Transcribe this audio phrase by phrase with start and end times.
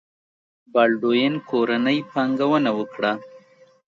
[0.73, 3.11] بالډوین کورنۍ پانګونه وکړه.